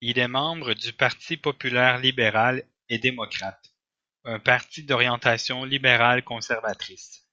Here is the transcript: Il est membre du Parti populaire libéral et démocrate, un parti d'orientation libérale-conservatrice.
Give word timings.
Il 0.00 0.20
est 0.20 0.28
membre 0.28 0.74
du 0.74 0.92
Parti 0.92 1.36
populaire 1.36 1.98
libéral 1.98 2.62
et 2.88 2.98
démocrate, 2.98 3.74
un 4.24 4.38
parti 4.38 4.84
d'orientation 4.84 5.64
libérale-conservatrice. 5.64 7.26